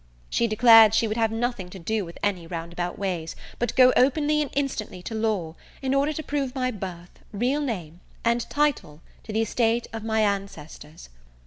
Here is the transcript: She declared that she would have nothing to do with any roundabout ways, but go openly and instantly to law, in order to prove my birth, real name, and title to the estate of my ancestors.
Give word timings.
She 0.31 0.47
declared 0.47 0.93
that 0.93 0.95
she 0.95 1.07
would 1.07 1.17
have 1.17 1.31
nothing 1.31 1.69
to 1.69 1.77
do 1.77 2.03
with 2.03 2.17
any 2.23 2.47
roundabout 2.47 2.97
ways, 2.97 3.35
but 3.59 3.75
go 3.75 3.93
openly 3.95 4.41
and 4.41 4.49
instantly 4.55 5.03
to 5.03 5.13
law, 5.13 5.53
in 5.79 5.93
order 5.93 6.11
to 6.11 6.23
prove 6.23 6.55
my 6.55 6.71
birth, 6.71 7.19
real 7.31 7.61
name, 7.61 7.99
and 8.25 8.41
title 8.49 9.03
to 9.25 9.31
the 9.31 9.43
estate 9.43 9.85
of 9.93 10.03
my 10.03 10.21
ancestors. 10.21 11.09